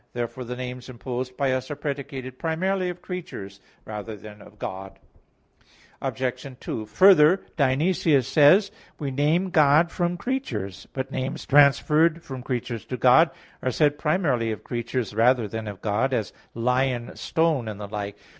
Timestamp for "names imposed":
0.55-1.37